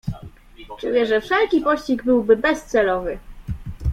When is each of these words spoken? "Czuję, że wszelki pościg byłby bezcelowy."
"Czuję, 0.79 1.05
że 1.05 1.21
wszelki 1.21 1.61
pościg 1.61 2.03
byłby 2.03 2.35
bezcelowy." 2.35 3.17